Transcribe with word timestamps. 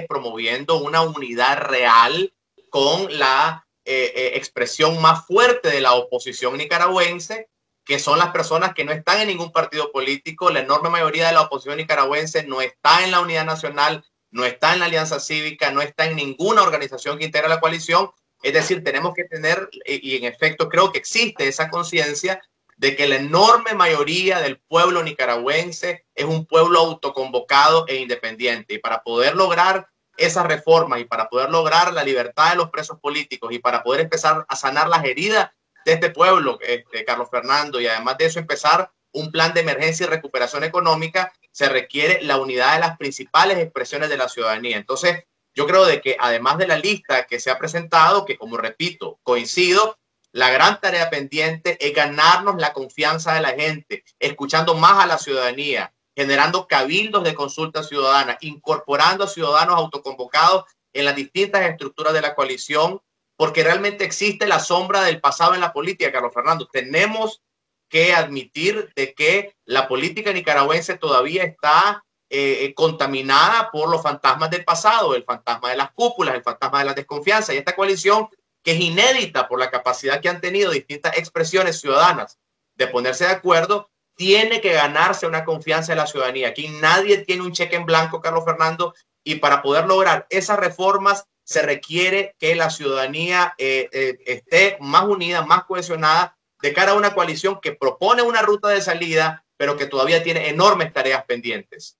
promoviendo 0.00 0.78
una 0.78 1.02
unidad 1.02 1.58
real 1.58 2.32
con 2.70 3.18
la 3.18 3.66
eh, 3.84 4.12
eh, 4.14 4.32
expresión 4.34 5.00
más 5.02 5.26
fuerte 5.26 5.68
de 5.68 5.80
la 5.80 5.94
oposición 5.94 6.56
nicaragüense, 6.56 7.50
que 7.84 7.98
son 7.98 8.18
las 8.18 8.30
personas 8.30 8.74
que 8.74 8.84
no 8.84 8.92
están 8.92 9.20
en 9.20 9.28
ningún 9.28 9.52
partido 9.52 9.92
político. 9.92 10.50
La 10.50 10.60
enorme 10.60 10.88
mayoría 10.88 11.26
de 11.26 11.34
la 11.34 11.42
oposición 11.42 11.76
nicaragüense 11.76 12.44
no 12.44 12.62
está 12.62 13.04
en 13.04 13.10
la 13.10 13.20
Unidad 13.20 13.44
Nacional, 13.44 14.04
no 14.30 14.44
está 14.46 14.72
en 14.72 14.78
la 14.78 14.86
Alianza 14.86 15.20
Cívica, 15.20 15.70
no 15.70 15.82
está 15.82 16.06
en 16.06 16.16
ninguna 16.16 16.62
organización 16.62 17.18
que 17.18 17.26
integra 17.26 17.48
la 17.48 17.60
coalición. 17.60 18.10
Es 18.42 18.54
decir, 18.54 18.82
tenemos 18.82 19.14
que 19.14 19.24
tener, 19.24 19.68
y 19.84 20.16
en 20.16 20.24
efecto 20.24 20.68
creo 20.68 20.90
que 20.90 20.98
existe 20.98 21.46
esa 21.46 21.68
conciencia 21.68 22.42
de 22.82 22.96
que 22.96 23.06
la 23.06 23.14
enorme 23.14 23.74
mayoría 23.74 24.40
del 24.40 24.58
pueblo 24.58 25.04
nicaragüense 25.04 26.04
es 26.16 26.24
un 26.24 26.46
pueblo 26.46 26.80
autoconvocado 26.80 27.86
e 27.86 27.94
independiente. 27.94 28.74
Y 28.74 28.78
para 28.78 29.04
poder 29.04 29.36
lograr 29.36 29.86
esas 30.16 30.44
reformas 30.46 30.98
y 30.98 31.04
para 31.04 31.28
poder 31.28 31.48
lograr 31.48 31.92
la 31.92 32.02
libertad 32.02 32.50
de 32.50 32.56
los 32.56 32.70
presos 32.70 32.98
políticos 32.98 33.52
y 33.52 33.60
para 33.60 33.84
poder 33.84 34.00
empezar 34.00 34.44
a 34.48 34.56
sanar 34.56 34.88
las 34.88 35.04
heridas 35.04 35.52
de 35.84 35.92
este 35.92 36.10
pueblo, 36.10 36.58
este, 36.60 37.04
Carlos 37.04 37.28
Fernando, 37.30 37.80
y 37.80 37.86
además 37.86 38.18
de 38.18 38.24
eso 38.26 38.40
empezar 38.40 38.90
un 39.12 39.30
plan 39.30 39.54
de 39.54 39.60
emergencia 39.60 40.06
y 40.06 40.08
recuperación 40.08 40.64
económica, 40.64 41.32
se 41.52 41.68
requiere 41.68 42.20
la 42.22 42.38
unidad 42.38 42.74
de 42.74 42.80
las 42.80 42.98
principales 42.98 43.58
expresiones 43.58 44.08
de 44.08 44.16
la 44.16 44.28
ciudadanía. 44.28 44.76
Entonces, 44.76 45.22
yo 45.54 45.68
creo 45.68 45.84
de 45.84 46.00
que 46.00 46.16
además 46.18 46.58
de 46.58 46.66
la 46.66 46.78
lista 46.78 47.28
que 47.28 47.38
se 47.38 47.52
ha 47.52 47.58
presentado, 47.58 48.24
que 48.24 48.36
como 48.36 48.56
repito, 48.56 49.20
coincido, 49.22 50.00
la 50.32 50.50
gran 50.50 50.80
tarea 50.80 51.10
pendiente 51.10 51.76
es 51.80 51.94
ganarnos 51.94 52.56
la 52.56 52.72
confianza 52.72 53.34
de 53.34 53.42
la 53.42 53.50
gente, 53.50 54.02
escuchando 54.18 54.74
más 54.74 55.04
a 55.04 55.06
la 55.06 55.18
ciudadanía, 55.18 55.92
generando 56.16 56.66
cabildos 56.66 57.22
de 57.22 57.34
consulta 57.34 57.82
ciudadana, 57.82 58.38
incorporando 58.40 59.24
a 59.24 59.28
ciudadanos 59.28 59.76
autoconvocados 59.76 60.64
en 60.94 61.04
las 61.04 61.16
distintas 61.16 61.62
estructuras 61.62 62.14
de 62.14 62.22
la 62.22 62.34
coalición, 62.34 63.00
porque 63.36 63.62
realmente 63.62 64.04
existe 64.04 64.46
la 64.46 64.58
sombra 64.58 65.02
del 65.02 65.20
pasado 65.20 65.54
en 65.54 65.60
la 65.60 65.72
política, 65.72 66.12
Carlos 66.12 66.32
Fernando. 66.32 66.66
Tenemos 66.66 67.42
que 67.88 68.14
admitir 68.14 68.90
de 68.96 69.12
que 69.12 69.54
la 69.66 69.86
política 69.86 70.32
nicaragüense 70.32 70.96
todavía 70.96 71.44
está 71.44 72.04
eh, 72.30 72.64
eh, 72.64 72.74
contaminada 72.74 73.70
por 73.70 73.90
los 73.90 74.02
fantasmas 74.02 74.48
del 74.48 74.64
pasado, 74.64 75.14
el 75.14 75.24
fantasma 75.24 75.68
de 75.68 75.76
las 75.76 75.92
cúpulas, 75.92 76.34
el 76.34 76.42
fantasma 76.42 76.78
de 76.78 76.84
la 76.86 76.94
desconfianza. 76.94 77.52
Y 77.52 77.58
esta 77.58 77.76
coalición 77.76 78.28
que 78.62 78.72
es 78.72 78.80
inédita 78.80 79.48
por 79.48 79.58
la 79.58 79.70
capacidad 79.70 80.20
que 80.20 80.28
han 80.28 80.40
tenido 80.40 80.70
distintas 80.70 81.16
expresiones 81.18 81.80
ciudadanas 81.80 82.38
de 82.76 82.86
ponerse 82.86 83.24
de 83.24 83.32
acuerdo, 83.32 83.90
tiene 84.14 84.60
que 84.60 84.72
ganarse 84.72 85.26
una 85.26 85.44
confianza 85.44 85.92
de 85.92 85.96
la 85.96 86.06
ciudadanía. 86.06 86.48
Aquí 86.48 86.68
nadie 86.68 87.18
tiene 87.18 87.42
un 87.42 87.52
cheque 87.52 87.76
en 87.76 87.86
blanco, 87.86 88.20
Carlos 88.20 88.44
Fernando, 88.44 88.94
y 89.24 89.36
para 89.36 89.62
poder 89.62 89.86
lograr 89.86 90.26
esas 90.30 90.58
reformas 90.58 91.24
se 91.44 91.62
requiere 91.62 92.34
que 92.38 92.54
la 92.54 92.70
ciudadanía 92.70 93.54
eh, 93.58 93.88
eh, 93.92 94.18
esté 94.26 94.78
más 94.80 95.04
unida, 95.04 95.42
más 95.44 95.64
cohesionada 95.64 96.36
de 96.60 96.72
cara 96.72 96.92
a 96.92 96.96
una 96.96 97.14
coalición 97.14 97.60
que 97.60 97.72
propone 97.72 98.22
una 98.22 98.42
ruta 98.42 98.68
de 98.68 98.80
salida, 98.80 99.44
pero 99.56 99.76
que 99.76 99.86
todavía 99.86 100.22
tiene 100.22 100.48
enormes 100.48 100.92
tareas 100.92 101.24
pendientes. 101.24 101.98